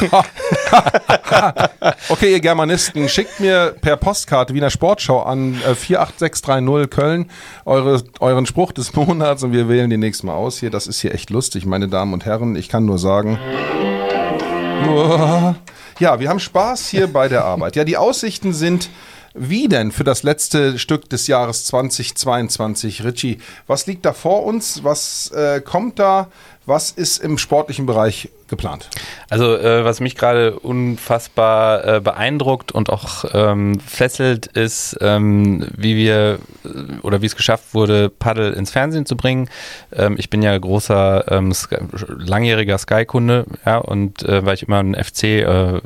okay, 2.08 2.32
ihr 2.32 2.40
Germanisten, 2.40 3.08
schickt 3.08 3.40
mir 3.40 3.74
per 3.80 3.96
Postkarte 3.96 4.54
Wiener 4.54 4.70
Sportschau 4.70 5.22
an 5.22 5.60
äh, 5.66 5.74
48630 5.74 6.90
Köln 6.90 7.30
eure, 7.64 8.02
euren 8.20 8.46
Spruch 8.46 8.72
des 8.72 8.94
Monats 8.94 9.42
und 9.42 9.52
wir 9.52 9.68
wählen 9.68 9.90
den 9.90 10.00
nächsten 10.00 10.26
Mal 10.26 10.34
aus 10.34 10.58
hier. 10.58 10.70
Das 10.70 10.86
ist 10.86 11.00
hier 11.00 11.14
echt 11.14 11.30
lustig, 11.30 11.66
meine 11.66 11.88
Damen 11.88 12.12
und 12.12 12.24
Herren. 12.24 12.56
Ich 12.56 12.68
kann 12.68 12.84
nur 12.84 12.98
sagen. 12.98 13.38
Ja, 16.00 16.18
wir 16.18 16.28
haben 16.28 16.40
Spaß 16.40 16.88
hier 16.88 17.06
bei 17.06 17.28
der 17.28 17.44
Arbeit. 17.44 17.76
Ja, 17.76 17.84
die 17.84 17.96
Aussichten 17.96 18.52
sind 18.52 18.90
wie 19.36 19.66
denn 19.66 19.90
für 19.90 20.04
das 20.04 20.22
letzte 20.22 20.78
Stück 20.78 21.10
des 21.10 21.26
Jahres 21.26 21.64
2022, 21.64 23.02
Richie? 23.02 23.38
Was 23.66 23.86
liegt 23.86 24.04
da 24.04 24.12
vor 24.12 24.44
uns? 24.44 24.84
Was 24.84 25.32
äh, 25.32 25.60
kommt 25.60 25.98
da? 25.98 26.28
Was 26.66 26.90
ist 26.90 27.18
im 27.18 27.36
sportlichen 27.36 27.84
Bereich 27.84 28.30
geplant? 28.48 28.88
Also 29.28 29.56
äh, 29.56 29.84
was 29.84 30.00
mich 30.00 30.16
gerade 30.16 30.58
unfassbar 30.58 31.84
äh, 31.86 32.00
beeindruckt 32.00 32.72
und 32.72 32.88
auch 32.88 33.24
ähm, 33.34 33.78
fesselt, 33.80 34.46
ist, 34.46 34.96
ähm, 35.00 35.66
wie 35.76 35.96
wir 35.96 36.38
äh, 36.64 36.68
oder 37.02 37.20
wie 37.20 37.26
es 37.26 37.36
geschafft 37.36 37.74
wurde, 37.74 38.08
Paddle 38.08 38.52
ins 38.52 38.70
Fernsehen 38.70 39.04
zu 39.04 39.16
bringen. 39.16 39.50
Ähm, 39.92 40.16
ich 40.18 40.30
bin 40.30 40.40
ja 40.40 40.56
großer 40.56 41.30
ähm, 41.30 41.52
Sky, 41.52 41.76
langjähriger 42.08 42.78
Sky-Kunde, 42.78 43.44
ja, 43.66 43.78
und 43.78 44.22
äh, 44.22 44.46
weil 44.46 44.54
ich 44.54 44.62
immer 44.62 44.78
einen 44.78 44.94
FC 44.94 45.24
äh, 45.24 45.80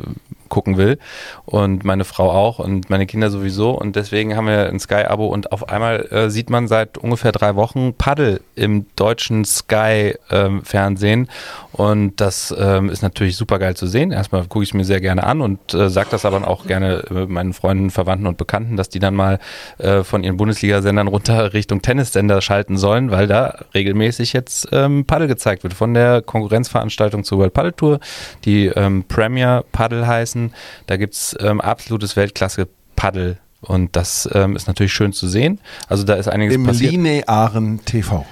gucken 0.48 0.76
will 0.76 0.98
und 1.44 1.84
meine 1.84 2.04
Frau 2.04 2.30
auch 2.30 2.58
und 2.58 2.90
meine 2.90 3.06
Kinder 3.06 3.30
sowieso 3.30 3.70
und 3.70 3.96
deswegen 3.96 4.36
haben 4.36 4.46
wir 4.46 4.68
ein 4.68 4.80
Sky-Abo 4.80 5.26
und 5.26 5.52
auf 5.52 5.68
einmal 5.68 6.06
äh, 6.10 6.30
sieht 6.30 6.50
man 6.50 6.68
seit 6.68 6.98
ungefähr 6.98 7.32
drei 7.32 7.56
Wochen 7.56 7.94
Paddel 7.94 8.40
im 8.54 8.86
deutschen 8.96 9.44
Sky-Fernsehen 9.44 11.28
und 11.72 12.20
das 12.20 12.54
ähm, 12.58 12.90
ist 12.90 13.02
natürlich 13.02 13.36
super 13.36 13.58
geil 13.58 13.76
zu 13.76 13.86
sehen. 13.86 14.10
Erstmal 14.10 14.42
gucke 14.46 14.64
ich 14.64 14.70
es 14.70 14.74
mir 14.74 14.84
sehr 14.84 15.00
gerne 15.00 15.24
an 15.24 15.40
und 15.40 15.74
äh, 15.74 15.88
sage 15.90 16.08
das 16.10 16.24
aber 16.24 16.46
auch 16.48 16.66
gerne 16.66 17.04
äh, 17.10 17.26
meinen 17.26 17.52
Freunden, 17.52 17.90
Verwandten 17.90 18.26
und 18.26 18.36
Bekannten, 18.36 18.76
dass 18.76 18.88
die 18.88 18.98
dann 18.98 19.14
mal 19.14 19.38
äh, 19.78 20.02
von 20.02 20.24
ihren 20.24 20.36
Bundesliga-Sendern 20.36 21.08
runter 21.08 21.52
Richtung 21.52 21.82
Tennissender 21.82 22.40
schalten 22.40 22.76
sollen, 22.78 23.10
weil 23.10 23.26
da 23.26 23.64
regelmäßig 23.74 24.32
jetzt 24.32 24.68
ähm, 24.72 25.04
Paddel 25.04 25.28
gezeigt 25.28 25.62
wird 25.62 25.74
von 25.74 25.94
der 25.94 26.22
Konkurrenzveranstaltung 26.22 27.24
zur 27.24 27.38
World 27.38 27.54
Paddle 27.54 27.76
Tour, 27.76 28.00
die 28.44 28.66
ähm, 28.66 29.04
Premier 29.06 29.64
Paddle 29.72 30.06
heißen. 30.06 30.37
Da 30.86 30.96
gibt's 30.96 31.36
ähm, 31.40 31.60
absolutes 31.60 32.16
Weltklasse-Paddel. 32.16 33.38
Und 33.60 33.96
das 33.96 34.28
ähm, 34.32 34.54
ist 34.56 34.68
natürlich 34.68 34.92
schön 34.92 35.12
zu 35.12 35.26
sehen. 35.28 35.60
Also 35.88 36.04
da 36.04 36.14
ist 36.14 36.28
einiges 36.28 36.54
Im 36.54 36.64
passiert. 36.64 36.92
linearen 36.92 37.84
TV. 37.84 38.24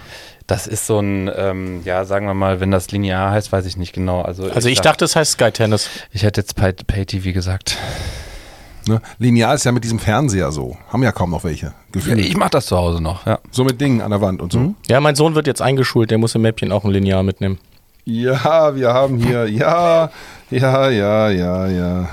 Das 0.46 0.68
ist 0.68 0.86
so 0.86 1.00
ein, 1.00 1.28
ähm, 1.36 1.80
ja, 1.84 2.04
sagen 2.04 2.26
wir 2.26 2.34
mal, 2.34 2.60
wenn 2.60 2.70
das 2.70 2.92
linear 2.92 3.32
heißt, 3.32 3.50
weiß 3.50 3.66
ich 3.66 3.76
nicht 3.76 3.92
genau. 3.92 4.22
Also, 4.22 4.44
Also 4.50 4.68
ich 4.68 4.76
sag- 4.78 4.84
dachte, 4.84 5.04
es 5.04 5.16
heißt 5.16 5.32
Sky 5.32 5.50
Tennis. 5.50 5.90
ich 6.12 6.22
hätte 6.22 6.40
jetzt 6.40 6.54
Pay, 6.54 6.72
Pay 6.75 7.04
TV 7.06 7.32
gesagt. 7.32 7.76
Ne? 8.86 9.00
Linear 9.18 9.52
ist 9.56 9.64
ja 9.64 9.72
mit 9.72 9.82
diesem 9.82 9.98
Fernseher 9.98 10.52
so. 10.52 10.76
Haben 10.92 11.02
ja 11.02 11.10
kaum 11.10 11.30
noch 11.32 11.42
welche. 11.42 11.72
Gefühlt. 11.90 12.20
Ich 12.20 12.36
mache 12.36 12.50
das 12.50 12.66
zu 12.66 12.76
Hause 12.76 13.02
noch, 13.02 13.26
ja. 13.26 13.40
so 13.50 13.64
mit 13.64 13.80
Dingen 13.80 14.00
an 14.00 14.12
der 14.12 14.20
Wand 14.20 14.40
und 14.40 14.52
so. 14.52 14.76
Ja, 14.86 15.00
mein 15.00 15.16
Sohn 15.16 15.34
wird 15.34 15.48
jetzt 15.48 15.60
eingeschult, 15.60 16.12
der 16.12 16.18
muss 16.18 16.36
im 16.36 16.42
Mäppchen 16.42 16.70
auch 16.70 16.84
ein 16.84 16.92
Linear 16.92 17.25
mitnehmen. 17.25 17.58
Ja, 18.04 18.76
wir 18.76 18.94
haben 18.94 19.16
hier, 19.18 19.48
ja, 19.50 20.10
ja, 20.50 20.90
ja, 20.90 21.30
ja, 21.30 21.66
ja. 21.66 22.08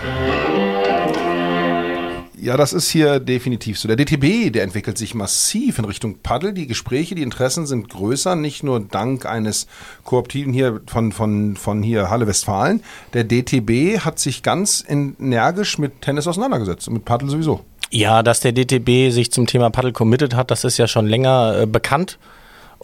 Ja, 2.43 2.57
das 2.57 2.73
ist 2.73 2.89
hier 2.89 3.21
definitiv 3.21 3.79
so. 3.79 3.87
Der 3.87 3.95
DTB, 3.95 4.51
der 4.51 4.63
entwickelt 4.63 4.97
sich 4.97 5.15
massiv 5.15 5.79
in 5.79 5.85
Richtung 5.85 6.17
Paddel. 6.19 6.51
Die 6.51 6.67
Gespräche, 6.67 7.15
die 7.15 7.21
Interessen 7.21 7.65
sind 7.65 7.87
größer, 7.87 8.35
nicht 8.35 8.63
nur 8.63 8.81
dank 8.81 9.25
eines 9.25 9.65
Kooperativen 10.03 10.51
hier 10.51 10.81
von, 10.85 11.13
von, 11.13 11.55
von 11.55 11.81
hier 11.81 12.09
Halle 12.09 12.27
Westfalen. 12.27 12.83
Der 13.13 13.23
DTB 13.23 13.99
hat 13.99 14.19
sich 14.19 14.43
ganz 14.43 14.83
energisch 14.89 15.77
mit 15.77 16.01
Tennis 16.01 16.27
auseinandergesetzt 16.27 16.89
und 16.89 16.95
mit 16.95 17.05
Paddel 17.05 17.29
sowieso. 17.29 17.61
Ja, 17.91 18.23
dass 18.23 18.41
der 18.41 18.51
DTB 18.51 19.13
sich 19.13 19.31
zum 19.31 19.47
Thema 19.47 19.69
Paddel 19.69 19.93
committed 19.93 20.35
hat, 20.35 20.51
das 20.51 20.65
ist 20.65 20.77
ja 20.77 20.87
schon 20.87 21.07
länger 21.07 21.59
äh, 21.61 21.65
bekannt. 21.65 22.17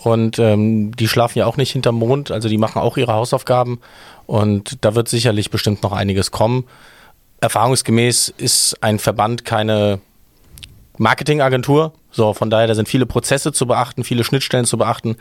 Und 0.02 0.40
ähm, 0.40 0.96
die 0.96 1.08
schlafen 1.08 1.40
ja 1.40 1.46
auch 1.46 1.58
nicht 1.58 1.72
hinterm 1.72 1.96
Mond, 1.96 2.32
also 2.32 2.48
die 2.48 2.58
machen 2.58 2.82
auch 2.82 2.96
ihre 2.98 3.14
Hausaufgaben. 3.14 3.80
Und 4.26 4.78
da 4.86 4.96
wird 4.96 5.10
sicherlich 5.10 5.50
bestimmt 5.50 5.84
noch 5.84 5.92
einiges 5.92 6.32
kommen. 6.32 6.66
Erfahrungsgemäß 7.42 8.34
ist 8.38 8.82
ein 8.82 9.00
Verband 9.00 9.44
keine 9.44 10.00
Marketingagentur. 10.98 11.94
So, 12.12 12.34
von 12.34 12.50
daher, 12.50 12.68
da 12.68 12.76
sind 12.76 12.90
viele 12.90 13.06
Prozesse 13.06 13.52
zu 13.52 13.68
beachten, 13.68 14.04
viele 14.04 14.24
Schnittstellen 14.24 14.66
zu 14.66 14.78
beachten. 14.78 15.16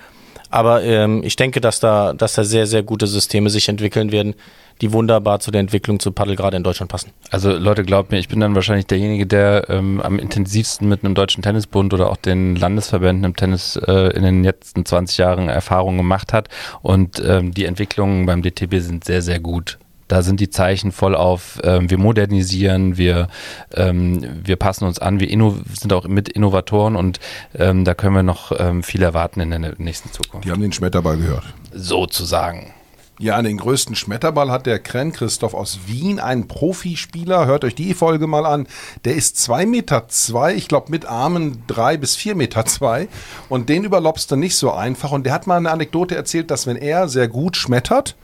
Aber 0.51 0.83
ähm, 0.83 1.23
ich 1.25 1.37
denke, 1.37 1.61
dass 1.61 1.81
da, 1.81 2.15
dass 2.15 2.35
da 2.35 2.45
sehr, 2.45 2.67
sehr 2.67 2.83
gute 2.83 3.07
Systeme 3.07 3.51
sich 3.51 3.69
entwickeln 3.69 4.13
werden, 4.13 4.35
die 4.81 4.93
wunderbar 4.93 5.41
zu 5.41 5.51
der 5.51 5.61
Entwicklung 5.61 6.01
zu 6.01 6.13
Paddel 6.13 6.37
gerade 6.37 6.57
in 6.57 6.63
Deutschland 6.63 6.91
passen. 6.91 7.11
Also 7.31 7.53
Leute, 7.53 7.83
glaubt 7.83 8.11
mir, 8.13 8.19
ich 8.19 8.29
bin 8.29 8.41
dann 8.41 8.55
wahrscheinlich 8.55 8.87
derjenige, 8.87 9.27
der 9.27 9.69
ähm, 9.69 10.01
am 10.01 10.19
intensivsten 10.19 10.89
mit 10.89 11.05
einem 11.05 11.15
deutschen 11.15 11.43
Tennisbund 11.43 11.93
oder 11.93 12.11
auch 12.11 12.17
den 12.17 12.57
Landesverbänden 12.57 13.25
im 13.25 13.37
Tennis 13.37 13.77
äh, 13.77 14.17
in 14.17 14.23
den 14.23 14.45
letzten 14.45 14.87
20 14.87 15.19
Jahren 15.19 15.49
Erfahrungen 15.49 15.99
gemacht 15.99 16.33
hat. 16.33 16.49
Und 16.81 17.23
ähm, 17.27 17.53
die 17.53 17.65
Entwicklungen 17.65 18.25
beim 18.25 18.43
DTB 18.43 18.77
sind 18.77 19.05
sehr, 19.05 19.21
sehr 19.21 19.41
gut. 19.41 19.79
Da 20.09 20.23
sind 20.23 20.41
die 20.41 20.51
Zeichen 20.51 20.91
voll 20.91 21.15
auf, 21.15 21.61
ähm, 21.63 21.91
wir 21.91 21.99
modernisieren, 21.99 22.97
wir, 22.97 23.29
ähm, 23.75 24.43
wir 24.45 24.57
passen 24.57 24.85
uns 24.85 24.99
an, 24.99 25.21
wir 25.21 25.29
sind 25.29 25.93
auch 25.93 26.09
mit 26.09 26.29
Innovatoren 26.29 26.97
und 26.97 27.21
ähm, 27.55 27.85
da 27.85 27.95
können 27.95 28.15
wir 28.15 28.23
noch 28.23 28.53
ähm, 28.59 28.83
viel 28.83 29.03
erwarten 29.03 29.41
in 29.41 29.51
der 29.51 29.75
nächsten 29.79 30.11
Zukunft. 30.13 30.47
Die 30.47 30.51
haben 30.51 30.63
den 30.63 30.73
Schmetterball 30.73 31.19
gehört. 31.19 31.45
Sozusagen. 31.73 32.73
Ja, 33.21 33.43
den 33.43 33.57
größten 33.57 33.97
Schmetterball 33.97 34.49
hat 34.49 34.67
der 34.67 34.79
Kren 34.79 35.13
Christoph 35.13 35.53
aus 35.53 35.81
Wien, 35.87 36.21
ein 36.21 36.47
Profispieler. 36.47 37.47
Hört 37.47 37.65
euch 37.65 37.75
die 37.75 37.93
Folge 37.93 38.29
mal 38.29 38.47
an. 38.47 38.69
Der 39.05 39.17
ist 39.17 39.37
zwei 39.39 39.67
Meter, 39.67 40.07
zwei, 40.07 40.55
ich 40.55 40.69
glaube 40.69 40.93
mit 40.93 41.05
Armen 41.05 41.65
drei 41.67 41.97
bis 41.97 42.15
vier 42.15 42.37
Meter. 42.37 42.65
zwei. 42.65 43.09
Und 43.49 43.69
den 43.69 43.83
über 43.83 44.01
Lobster 44.01 44.37
nicht 44.37 44.55
so 44.55 44.73
einfach. 44.73 45.11
Und 45.11 45.27
der 45.27 45.33
hat 45.33 45.49
mal 45.49 45.57
eine 45.57 45.73
Anekdote 45.73 46.15
erzählt, 46.15 46.53
dass 46.53 46.69
wenn 46.69 46.77
er 46.77 47.09
sehr 47.09 47.27
gut 47.27 47.57
schmettert, 47.57 48.15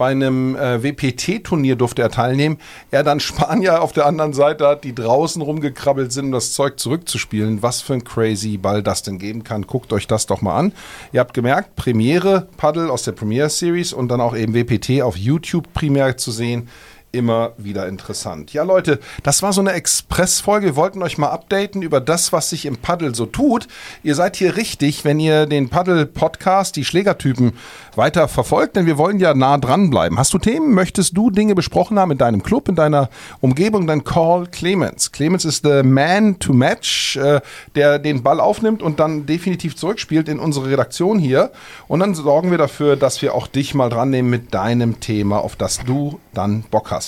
bei 0.00 0.12
einem 0.12 0.56
äh, 0.56 0.82
WPT-Turnier 0.82 1.76
durfte 1.76 2.00
er 2.00 2.08
teilnehmen. 2.08 2.56
Er 2.90 3.02
dann 3.02 3.20
Spanier 3.20 3.82
auf 3.82 3.92
der 3.92 4.06
anderen 4.06 4.32
Seite 4.32 4.66
hat, 4.66 4.82
die 4.82 4.94
draußen 4.94 5.42
rumgekrabbelt 5.42 6.10
sind, 6.10 6.24
um 6.24 6.32
das 6.32 6.54
Zeug 6.54 6.80
zurückzuspielen. 6.80 7.62
Was 7.62 7.82
für 7.82 7.92
ein 7.92 8.02
crazy 8.02 8.56
Ball 8.56 8.82
das 8.82 9.02
denn 9.02 9.18
geben 9.18 9.44
kann. 9.44 9.66
Guckt 9.66 9.92
euch 9.92 10.06
das 10.06 10.24
doch 10.24 10.40
mal 10.40 10.56
an. 10.56 10.72
Ihr 11.12 11.20
habt 11.20 11.34
gemerkt, 11.34 11.76
Premiere 11.76 12.48
Paddle 12.56 12.90
aus 12.90 13.02
der 13.02 13.12
Premiere 13.12 13.50
Series 13.50 13.92
und 13.92 14.08
dann 14.08 14.22
auch 14.22 14.34
eben 14.34 14.54
WPT 14.54 15.02
auf 15.02 15.18
YouTube 15.18 15.70
primär 15.74 16.16
zu 16.16 16.30
sehen. 16.30 16.70
Immer 17.12 17.54
wieder 17.56 17.88
interessant. 17.88 18.52
Ja, 18.52 18.62
Leute, 18.62 19.00
das 19.24 19.42
war 19.42 19.52
so 19.52 19.60
eine 19.60 19.72
Express-Folge. 19.72 20.66
Wir 20.66 20.76
wollten 20.76 21.02
euch 21.02 21.18
mal 21.18 21.30
updaten 21.30 21.82
über 21.82 22.00
das, 22.00 22.32
was 22.32 22.50
sich 22.50 22.66
im 22.66 22.76
Paddle 22.76 23.16
so 23.16 23.26
tut. 23.26 23.66
Ihr 24.04 24.14
seid 24.14 24.36
hier 24.36 24.56
richtig, 24.56 25.04
wenn 25.04 25.18
ihr 25.18 25.46
den 25.46 25.70
Paddle-Podcast, 25.70 26.76
die 26.76 26.84
Schlägertypen, 26.84 27.54
weiter 27.96 28.28
verfolgt, 28.28 28.76
denn 28.76 28.86
wir 28.86 28.96
wollen 28.96 29.18
ja 29.18 29.34
nah 29.34 29.58
dran 29.58 29.90
bleiben. 29.90 30.20
Hast 30.20 30.32
du 30.32 30.38
Themen? 30.38 30.72
Möchtest 30.72 31.16
du 31.16 31.30
Dinge 31.32 31.56
besprochen 31.56 31.98
haben 31.98 32.12
in 32.12 32.18
deinem 32.18 32.44
Club, 32.44 32.68
in 32.68 32.76
deiner 32.76 33.10
Umgebung? 33.40 33.88
Dann 33.88 34.04
call 34.04 34.46
Clemens. 34.46 35.10
Clemens 35.10 35.44
ist 35.44 35.64
the 35.64 35.82
man 35.82 36.38
to 36.38 36.52
match, 36.52 37.16
äh, 37.16 37.40
der 37.74 37.98
den 37.98 38.22
Ball 38.22 38.38
aufnimmt 38.38 38.82
und 38.82 39.00
dann 39.00 39.26
definitiv 39.26 39.74
zurückspielt 39.74 40.28
in 40.28 40.38
unsere 40.38 40.70
Redaktion 40.70 41.18
hier. 41.18 41.50
Und 41.88 41.98
dann 41.98 42.14
sorgen 42.14 42.52
wir 42.52 42.58
dafür, 42.58 42.94
dass 42.94 43.20
wir 43.20 43.34
auch 43.34 43.48
dich 43.48 43.74
mal 43.74 43.90
dran 43.90 44.10
nehmen 44.10 44.30
mit 44.30 44.54
deinem 44.54 45.00
Thema, 45.00 45.38
auf 45.38 45.56
das 45.56 45.80
du 45.84 46.20
dann 46.32 46.62
Bock 46.70 46.92
hast. 46.92 46.99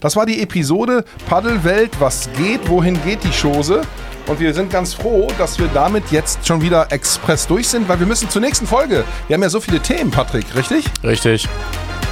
Das 0.00 0.16
war 0.16 0.26
die 0.26 0.42
Episode 0.42 1.04
Paddelwelt, 1.28 1.92
was 1.98 2.28
geht, 2.36 2.68
wohin 2.68 3.02
geht 3.04 3.20
die 3.24 3.30
Chose? 3.30 3.82
Und 4.26 4.40
wir 4.40 4.52
sind 4.52 4.70
ganz 4.70 4.92
froh, 4.92 5.28
dass 5.38 5.58
wir 5.58 5.68
damit 5.72 6.10
jetzt 6.10 6.46
schon 6.46 6.60
wieder 6.60 6.92
express 6.92 7.46
durch 7.46 7.66
sind, 7.66 7.88
weil 7.88 7.98
wir 7.98 8.06
müssen 8.06 8.28
zur 8.28 8.42
nächsten 8.42 8.66
Folge. 8.66 9.04
Wir 9.26 9.34
haben 9.34 9.42
ja 9.42 9.48
so 9.48 9.60
viele 9.60 9.80
Themen, 9.80 10.10
Patrick, 10.10 10.44
richtig? 10.54 10.84
Richtig. 11.02 11.48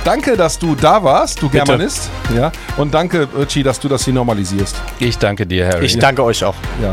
Danke, 0.03 0.37
dass 0.37 0.59
du 0.59 0.75
da 0.75 1.03
warst, 1.03 1.43
du 1.43 1.51
Bitte. 1.51 1.65
Germanist. 1.65 2.09
Ja. 2.35 2.53
Und 2.77 2.95
danke, 2.95 3.29
Richie, 3.37 3.63
dass 3.63 3.81
du 3.81 3.89
das 3.89 4.05
hier 4.05 4.15
normalisierst. 4.15 4.77
Ich 4.99 5.19
danke 5.19 5.47
dir, 5.47 5.67
Harry. 5.67 5.85
Ich 5.85 5.99
danke 5.99 6.23
euch 6.23 6.45
auch. 6.45 6.55
Ja. 6.81 6.91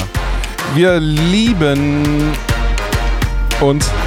Wir 0.76 1.00
lieben 1.00 2.34
uns. 3.62 3.90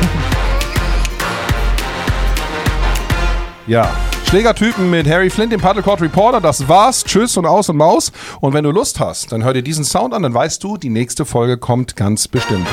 Ja, 3.68 3.90
Schlägertypen 4.28 4.90
mit 4.90 5.06
Harry 5.08 5.30
Flint, 5.30 5.52
dem 5.52 5.60
Paddlecourt 5.60 6.02
Reporter. 6.02 6.40
Das 6.40 6.68
war's. 6.68 7.04
Tschüss 7.04 7.36
und 7.36 7.46
aus 7.46 7.68
und 7.68 7.76
Maus. 7.76 8.10
Und 8.40 8.54
wenn 8.54 8.64
du 8.64 8.72
Lust 8.72 8.98
hast, 8.98 9.30
dann 9.30 9.44
hör 9.44 9.52
dir 9.52 9.62
diesen 9.62 9.84
Sound 9.84 10.12
an, 10.14 10.24
dann 10.24 10.34
weißt 10.34 10.62
du, 10.64 10.76
die 10.76 10.90
nächste 10.90 11.24
Folge 11.24 11.58
kommt 11.58 11.94
ganz 11.94 12.26
bestimmt. 12.26 12.66